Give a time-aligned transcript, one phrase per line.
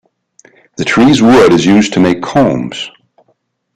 [0.77, 2.89] The tree's wood is used to make combs.